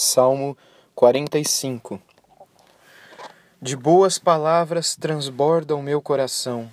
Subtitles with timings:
[0.00, 0.56] Salmo
[0.94, 2.00] 45
[3.60, 6.70] De boas palavras transborda o meu coração.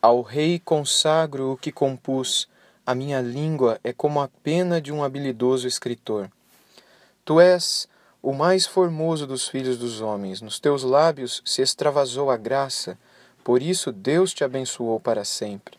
[0.00, 2.48] Ao Rei consagro o que compus.
[2.86, 6.30] A minha língua é como a pena de um habilidoso escritor.
[7.24, 7.88] Tu és
[8.22, 10.40] o mais formoso dos filhos dos homens.
[10.40, 12.96] Nos teus lábios se extravasou a graça.
[13.42, 15.76] Por isso Deus te abençoou para sempre.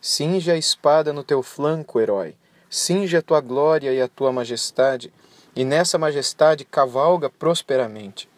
[0.00, 2.34] Cinge a espada no teu flanco, herói.
[2.68, 5.12] Cinge a tua glória e a tua majestade
[5.54, 8.28] e nessa majestade cavalga prosperamente,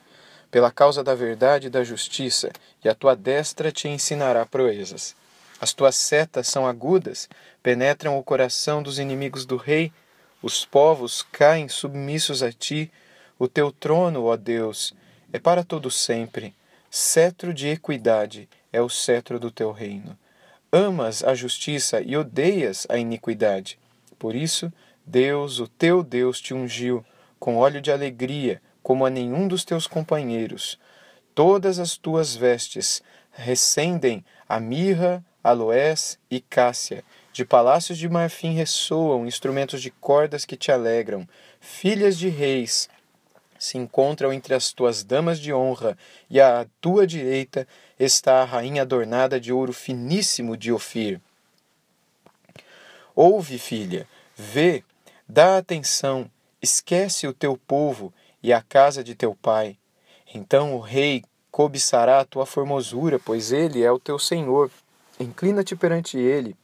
[0.50, 2.50] pela causa da verdade e da justiça,
[2.84, 5.16] e a tua destra te ensinará proezas.
[5.60, 7.28] As tuas setas são agudas,
[7.62, 9.92] penetram o coração dos inimigos do rei,
[10.42, 12.90] os povos caem submissos a ti,
[13.38, 14.94] o teu trono, ó Deus,
[15.32, 16.54] é para todo sempre.
[16.90, 20.16] Cetro de equidade é o cetro do teu reino.
[20.70, 23.78] Amas a justiça e odeias a iniquidade.
[24.18, 24.72] Por isso,
[25.06, 27.04] Deus, o teu Deus, te ungiu
[27.38, 30.78] com óleo de alegria, como a nenhum dos teus companheiros.
[31.34, 37.04] Todas as tuas vestes recendem a mirra, aloés e cássia.
[37.32, 41.28] De palácios de marfim ressoam instrumentos de cordas que te alegram.
[41.60, 42.88] Filhas de reis
[43.58, 45.96] se encontram entre as tuas damas de honra,
[46.28, 47.66] e à tua direita
[47.98, 51.20] está a rainha adornada de ouro finíssimo de Ofir.
[53.14, 54.84] Ouve, filha, vê,
[55.28, 56.30] dá atenção,
[56.60, 59.78] esquece o teu povo e a casa de teu pai.
[60.34, 64.70] Então o rei cobiçará a tua formosura, pois ele é o teu senhor.
[65.20, 66.56] Inclina-te perante ele.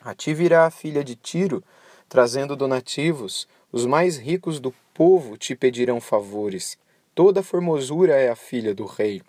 [0.00, 1.62] A ti virá a filha de Tiro,
[2.08, 3.46] trazendo donativos.
[3.70, 6.76] Os mais ricos do povo te pedirão favores.
[7.14, 9.22] Toda formosura é a filha do rei.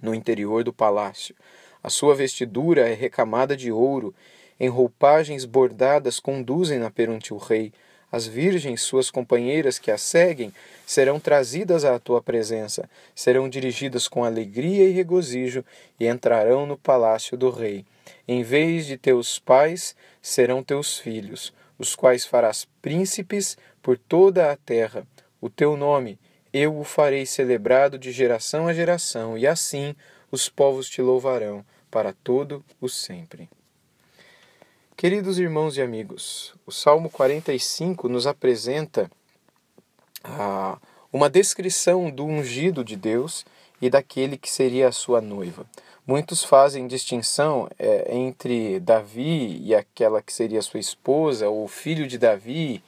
[0.00, 1.34] No interior do palácio,
[1.82, 4.14] a sua vestidura é recamada de ouro,
[4.58, 7.72] em roupagens bordadas conduzem-na perante o rei.
[8.16, 10.50] As virgens, suas companheiras que a seguem,
[10.86, 15.62] serão trazidas à tua presença, serão dirigidas com alegria e regozijo
[16.00, 17.84] e entrarão no palácio do rei.
[18.26, 24.56] Em vez de teus pais, serão teus filhos, os quais farás príncipes por toda a
[24.56, 25.06] terra.
[25.38, 26.18] O teu nome
[26.54, 29.94] eu o farei celebrado de geração a geração, e assim
[30.32, 33.46] os povos te louvarão para todo o sempre.
[34.96, 39.10] Queridos irmãos e amigos, o Salmo 45 nos apresenta
[40.24, 40.78] ah,
[41.12, 43.44] uma descrição do ungido de Deus
[43.78, 45.66] e daquele que seria a sua noiva.
[46.06, 52.06] Muitos fazem distinção é, entre Davi e aquela que seria sua esposa, ou o filho
[52.06, 52.82] de Davi,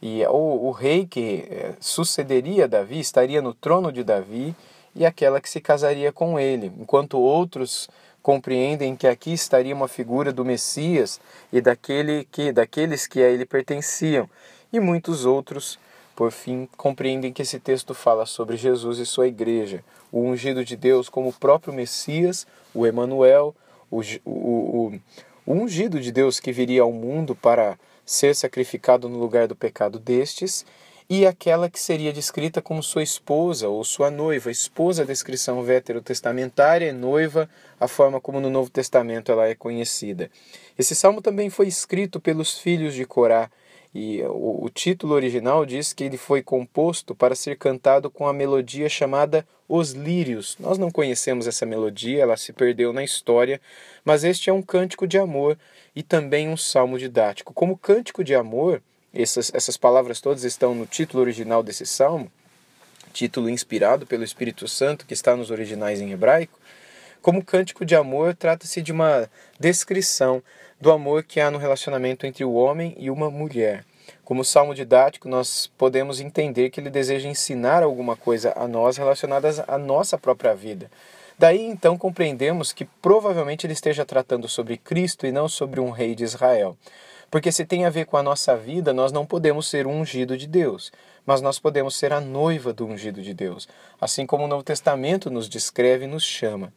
[0.00, 4.54] e ou o rei que é, sucederia Davi, estaria no trono de Davi,
[4.94, 7.88] e aquela que se casaria com ele, enquanto outros
[8.28, 11.18] compreendem que aqui estaria uma figura do Messias
[11.50, 14.28] e daquele que daqueles que a ele pertenciam,
[14.70, 15.78] e muitos outros,
[16.14, 20.76] por fim, compreendem que esse texto fala sobre Jesus e sua igreja, o ungido de
[20.76, 23.56] Deus como o próprio Messias, o Emanuel,
[23.90, 25.00] o, o, o,
[25.46, 29.98] o ungido de Deus que viria ao mundo para ser sacrificado no lugar do pecado
[29.98, 30.66] destes,
[31.10, 34.50] e aquela que seria descrita como sua esposa ou sua noiva.
[34.50, 37.48] Esposa, a descrição veterotestamentária, noiva,
[37.80, 40.30] a forma como no Novo Testamento ela é conhecida.
[40.78, 43.50] Esse salmo também foi escrito pelos filhos de Corá,
[43.94, 48.32] e o, o, título original diz que ele foi composto para ser cantado com a
[48.32, 50.56] melodia chamada Os Lírios.
[50.60, 53.60] Nós não conhecemos essa melodia, ela se perdeu na história,
[54.04, 55.58] mas este é um cântico de amor
[55.96, 57.54] e também um salmo didático.
[57.54, 58.82] Como cântico de amor,
[59.14, 62.30] essas, essas palavras todas estão no título original desse salmo,
[63.12, 66.58] título inspirado pelo Espírito Santo que está nos originais em hebraico.
[67.20, 70.42] Como cântico de amor, trata-se de uma descrição
[70.80, 73.84] do amor que há no relacionamento entre o homem e uma mulher.
[74.24, 79.58] Como salmo didático, nós podemos entender que ele deseja ensinar alguma coisa a nós relacionadas
[79.66, 80.90] à nossa própria vida.
[81.38, 86.14] Daí então compreendemos que provavelmente ele esteja tratando sobre Cristo e não sobre um rei
[86.14, 86.76] de Israel.
[87.30, 90.36] Porque se tem a ver com a nossa vida, nós não podemos ser um ungido
[90.36, 90.90] de Deus,
[91.26, 93.68] mas nós podemos ser a noiva do ungido de Deus,
[94.00, 96.72] assim como o Novo Testamento nos descreve e nos chama.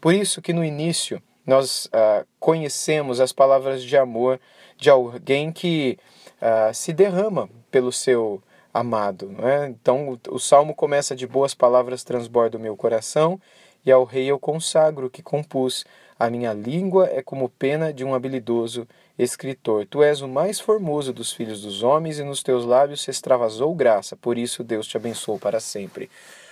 [0.00, 4.40] Por isso que no início nós ah, conhecemos as palavras de amor
[4.78, 5.98] de alguém que
[6.40, 8.42] ah, se derrama pelo seu
[8.72, 9.34] amado.
[9.42, 9.66] É?
[9.66, 13.40] Então o, o salmo começa de boas palavras transborda o meu coração,
[13.84, 15.84] e ao rei eu consagro o que compus.
[16.20, 18.86] A minha língua é como pena de um habilidoso
[19.18, 19.86] escritor.
[19.86, 23.74] Tu és o mais formoso dos filhos dos homens, e nos teus lábios se extravasou
[23.74, 26.10] graça, por isso Deus te abençoou para sempre.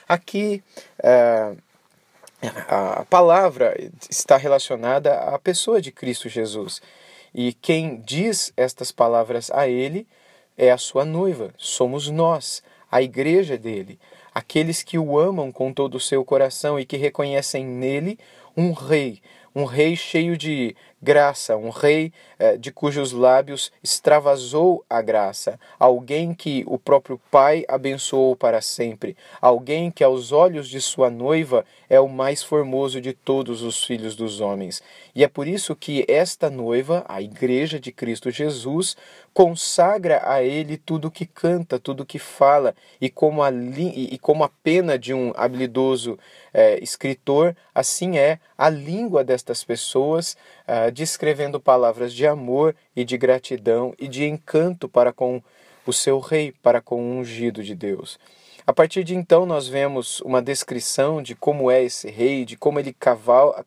[0.09, 0.63] Aqui
[1.01, 1.55] uh,
[2.67, 3.77] a palavra
[4.09, 6.81] está relacionada à pessoa de Cristo Jesus.
[7.35, 10.07] E quem diz estas palavras a ele
[10.57, 13.99] é a sua noiva, somos nós, a igreja dele,
[14.35, 18.19] aqueles que o amam com todo o seu coração e que reconhecem nele
[18.57, 19.21] um rei,
[19.59, 26.33] um rei cheio de graça, um rei eh, de cujos lábios extravasou a graça, alguém
[26.33, 31.99] que o próprio Pai abençoou para sempre, alguém que aos olhos de sua noiva é
[31.99, 34.81] o mais formoso de todos os filhos dos homens.
[35.13, 38.97] E é por isso que esta noiva, a igreja de Cristo Jesus,
[39.39, 44.49] consagra a ele tudo que canta, tudo que fala, e como a, e como a
[44.49, 46.19] pena de um habilidoso
[46.53, 50.37] eh, escritor, assim é a língua destas pessoas
[50.67, 55.41] uh, descrevendo palavras de amor e de gratidão e de encanto para com
[55.87, 58.19] o seu rei, para com o ungido de Deus.
[58.67, 62.81] A partir de então, nós vemos uma descrição de como é esse rei, de como
[62.81, 62.93] ele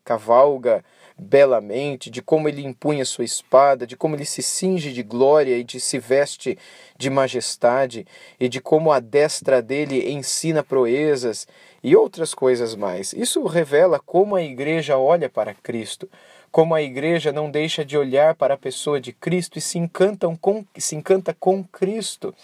[0.04, 0.84] cavalga
[1.18, 5.64] belamente, de como ele empunha sua espada, de como ele se cinge de glória e
[5.64, 6.58] de se veste
[6.96, 8.06] de majestade,
[8.38, 11.46] e de como a destra dele ensina proezas
[11.82, 13.12] e outras coisas mais.
[13.12, 16.08] Isso revela como a igreja olha para Cristo,
[16.50, 20.36] como a igreja não deixa de olhar para a pessoa de Cristo e se, encantam
[20.36, 22.34] com, se encanta com Cristo.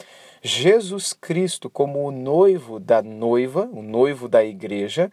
[0.42, 5.12] Jesus Cristo, como o noivo da noiva, o noivo da igreja,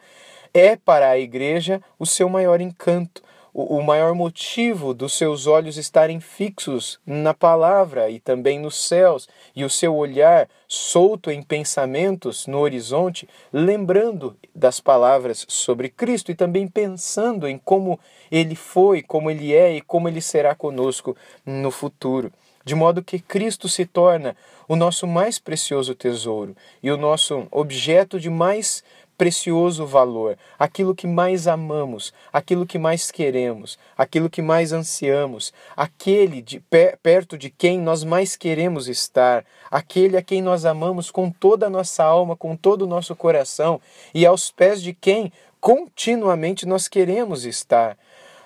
[0.54, 3.22] é para a igreja o seu maior encanto,
[3.58, 9.64] o, maior motivo dos seus olhos estarem fixos na palavra e também nos céus, e
[9.64, 16.68] o seu olhar solto em pensamentos no horizonte, lembrando das palavras sobre Cristo e também
[16.68, 17.98] pensando em como
[18.30, 21.16] ele foi, como ele é e como ele será conosco
[21.46, 22.34] no futuro.
[22.66, 24.36] De modo que Cristo se torna
[24.68, 28.84] o nosso mais precioso tesouro e o nosso objeto de mais
[29.18, 36.42] precioso valor, aquilo que mais amamos, aquilo que mais queremos, aquilo que mais ansiamos, aquele
[36.42, 36.62] de,
[37.02, 41.70] perto de quem nós mais queremos estar, aquele a quem nós amamos com toda a
[41.70, 43.80] nossa alma, com todo o nosso coração
[44.14, 47.98] e aos pés de quem continuamente nós queremos estar.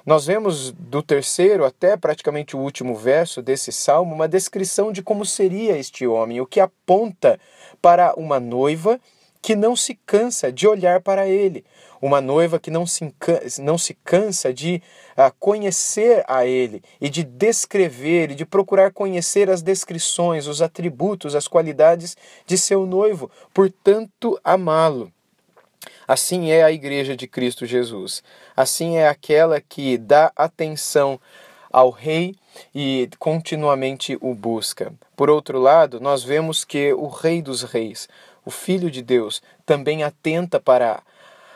[0.06, 5.26] Nós vemos do terceiro até praticamente o último verso desse salmo uma descrição de como
[5.26, 7.40] seria este homem, o que aponta
[7.82, 9.00] para uma noiva
[9.42, 11.66] que não se cansa de olhar para ele,
[12.02, 13.14] uma noiva que não se,
[13.60, 14.82] não se cansa de
[15.18, 21.36] uh, conhecer a ele e de descrever e de procurar conhecer as descrições, os atributos,
[21.36, 22.16] as qualidades
[22.46, 25.12] de seu noivo, portanto, amá-lo.
[26.08, 28.24] Assim é a igreja de Cristo Jesus.
[28.56, 31.20] Assim é aquela que dá atenção
[31.72, 32.36] ao rei
[32.74, 34.92] e continuamente o busca.
[35.16, 38.08] Por outro lado, nós vemos que o Rei dos Reis,
[38.50, 41.04] o Filho de Deus, também atenta para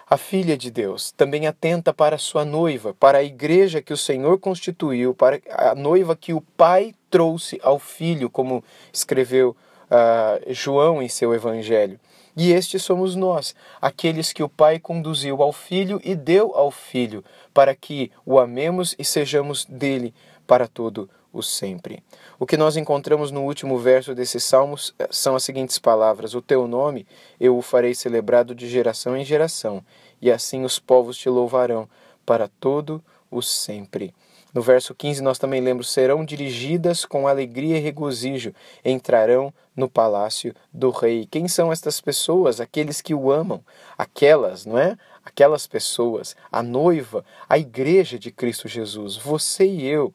[0.07, 4.37] a filha de Deus, também atenta para sua noiva, para a igreja que o Senhor
[4.37, 8.63] constituiu, para a noiva que o Pai trouxe ao Filho, como
[8.93, 9.55] escreveu
[9.89, 11.99] uh, João em seu Evangelho.
[12.37, 17.25] E estes somos nós, aqueles que o Pai conduziu ao Filho e deu ao Filho,
[17.51, 20.13] para que o amemos e sejamos dele
[20.45, 22.03] para todo o sempre.
[22.39, 26.41] O que nós encontramos no último verso desses salmos eh, são as seguintes palavras: O
[26.41, 27.07] teu nome
[27.39, 29.83] eu o farei celebrado de geração em geração,
[30.21, 31.89] e assim os povos te louvarão
[32.23, 34.13] para todo o sempre.
[34.53, 38.53] No verso 15, nós também lemos: serão dirigidas com alegria e regozijo,
[38.85, 41.27] entrarão no palácio do rei.
[41.29, 42.61] Quem são estas pessoas?
[42.61, 43.63] Aqueles que o amam,
[43.97, 44.95] aquelas, não é?
[45.25, 50.13] Aquelas pessoas, a noiva, a igreja de Cristo Jesus, você e eu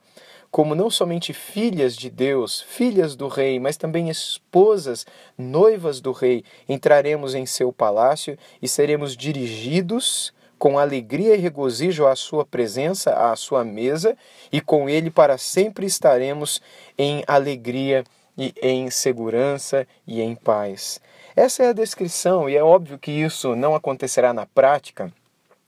[0.50, 6.44] como não somente filhas de Deus, filhas do Rei, mas também esposas, noivas do Rei,
[6.68, 13.36] entraremos em seu palácio e seremos dirigidos com alegria e regozijo à sua presença, à
[13.36, 14.16] sua mesa,
[14.50, 16.60] e com ele para sempre estaremos
[16.96, 18.02] em alegria
[18.36, 21.00] e em segurança e em paz.
[21.36, 25.12] Essa é a descrição, e é óbvio que isso não acontecerá na prática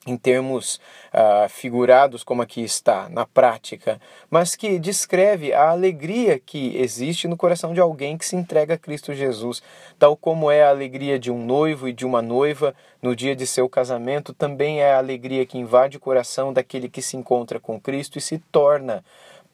[0.06, 0.80] em termos
[1.12, 7.36] uh, figurados, como aqui está, na prática, mas que descreve a alegria que existe no
[7.36, 9.62] coração de alguém que se entrega a Cristo Jesus,
[9.98, 13.46] tal como é a alegria de um noivo e de uma noiva no dia de
[13.46, 17.78] seu casamento, também é a alegria que invade o coração daquele que se encontra com
[17.78, 19.04] Cristo e se torna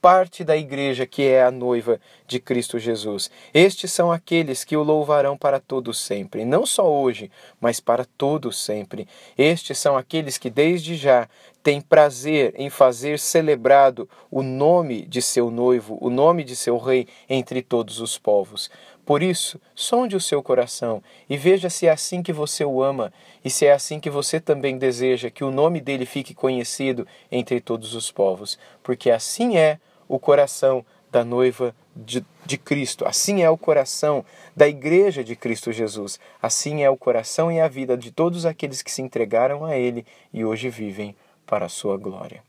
[0.00, 3.30] parte da igreja que é a noiva de Cristo Jesus.
[3.52, 8.62] Estes são aqueles que o louvarão para todos sempre, não só hoje, mas para todos
[8.62, 9.08] sempre.
[9.36, 11.28] Estes são aqueles que desde já
[11.62, 17.08] têm prazer em fazer celebrado o nome de seu noivo, o nome de seu rei
[17.28, 18.70] entre todos os povos.
[19.06, 23.12] Por isso, sonde o seu coração e veja se é assim que você o ama
[23.44, 27.60] e se é assim que você também deseja que o nome dele fique conhecido entre
[27.60, 33.48] todos os povos, porque assim é o coração da noiva de, de Cristo, assim é
[33.48, 34.24] o coração
[34.56, 38.82] da igreja de Cristo Jesus, assim é o coração e a vida de todos aqueles
[38.82, 41.14] que se entregaram a Ele e hoje vivem
[41.46, 42.42] para a sua glória.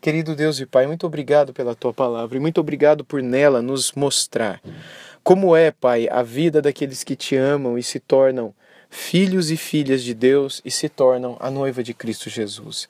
[0.00, 3.92] Querido Deus e Pai, muito obrigado pela tua palavra e muito obrigado por nela nos
[3.92, 4.60] mostrar
[5.24, 8.52] como é, Pai, a vida daqueles que te amam e se tornam
[8.90, 12.88] filhos e filhas de Deus e se tornam a noiva de Cristo Jesus.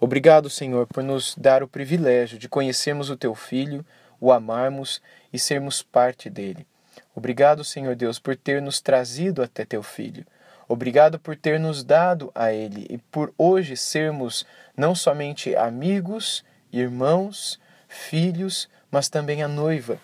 [0.00, 3.84] Obrigado, Senhor, por nos dar o privilégio de conhecermos o teu filho,
[4.18, 5.00] o amarmos
[5.32, 6.66] e sermos parte dele.
[7.14, 10.26] Obrigado, Senhor Deus, por ter nos trazido até teu filho.
[10.66, 17.60] Obrigado por ter nos dado a ele e por hoje sermos não somente amigos, irmãos,
[17.88, 19.98] filhos, mas também a noiva.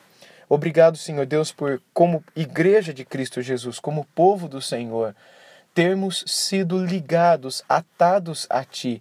[0.53, 5.15] Obrigado, Senhor Deus, por como igreja de Cristo Jesus, como povo do Senhor,
[5.73, 9.01] termos sido ligados, atados a Ti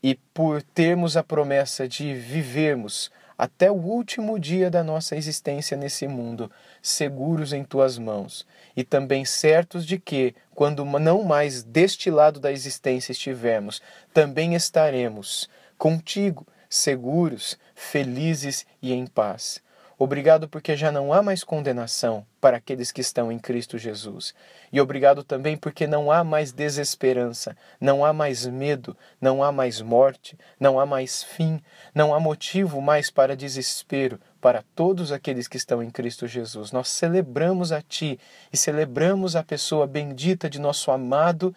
[0.00, 6.06] e por termos a promessa de vivermos até o último dia da nossa existência nesse
[6.06, 6.48] mundo,
[6.80, 8.46] seguros em tuas mãos,
[8.76, 13.82] e também certos de que, quando não mais deste lado da existência estivermos,
[14.12, 19.60] também estaremos contigo, seguros, felizes e em paz.
[19.98, 24.34] Obrigado porque já não há mais condenação para aqueles que estão em Cristo Jesus.
[24.72, 29.80] E obrigado também porque não há mais desesperança, não há mais medo, não há mais
[29.80, 31.62] morte, não há mais fim,
[31.94, 36.72] não há motivo mais para desespero para todos aqueles que estão em Cristo Jesus.
[36.72, 38.18] Nós celebramos a Ti
[38.52, 41.54] e celebramos a pessoa bendita de nosso amado,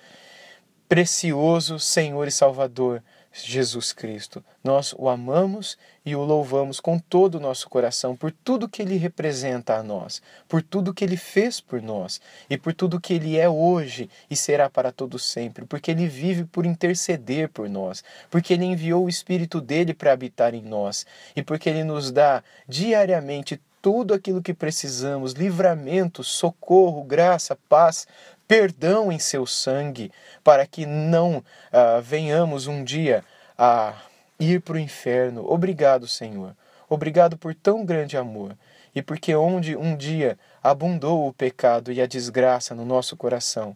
[0.88, 3.03] precioso Senhor e Salvador
[3.34, 4.43] Jesus Cristo.
[4.63, 8.98] Nós o amamos e o louvamos com todo o nosso coração por tudo que ele
[8.98, 12.19] representa a nós, por tudo que ele fez por nós
[12.50, 16.46] e por tudo que ele é hoje e será para todo sempre, porque ele vive
[16.46, 21.05] por interceder por nós, porque ele enviou o espírito dele para habitar em nós
[21.36, 28.07] e porque ele nos dá diariamente tudo aquilo que precisamos: livramento, socorro, graça, paz,
[28.48, 30.12] perdão em seu sangue,
[30.44, 33.24] para que não uh, venhamos um dia
[33.58, 33.94] a
[34.39, 35.46] ir para o inferno.
[35.51, 36.56] Obrigado, Senhor.
[36.89, 38.56] Obrigado por tão grande amor.
[38.96, 43.75] E porque onde um dia abundou o pecado e a desgraça no nosso coração,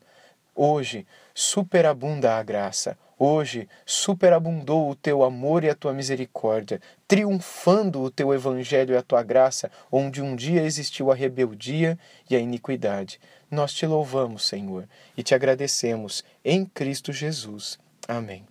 [0.55, 2.97] hoje superabunda a graça.
[3.19, 9.03] Hoje superabundou o teu amor e a tua misericórdia, triunfando o teu evangelho e a
[9.03, 13.19] tua graça, onde um dia existiu a rebeldia e a iniquidade.
[13.51, 17.77] Nós te louvamos, Senhor, e te agradecemos em Cristo Jesus.
[18.07, 18.50] Amém.